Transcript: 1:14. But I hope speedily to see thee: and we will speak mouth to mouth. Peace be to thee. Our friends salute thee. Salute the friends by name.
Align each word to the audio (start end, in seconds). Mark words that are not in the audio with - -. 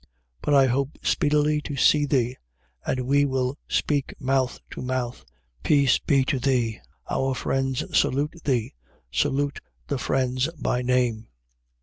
1:14. 0.01 0.07
But 0.41 0.53
I 0.55 0.65
hope 0.65 0.97
speedily 1.03 1.61
to 1.61 1.75
see 1.75 2.07
thee: 2.07 2.35
and 2.87 3.01
we 3.05 3.23
will 3.23 3.59
speak 3.67 4.15
mouth 4.19 4.57
to 4.71 4.81
mouth. 4.81 5.23
Peace 5.61 5.99
be 5.99 6.25
to 6.25 6.39
thee. 6.39 6.79
Our 7.07 7.35
friends 7.35 7.83
salute 7.95 8.33
thee. 8.43 8.73
Salute 9.11 9.59
the 9.89 9.99
friends 9.99 10.49
by 10.59 10.81
name. 10.81 11.27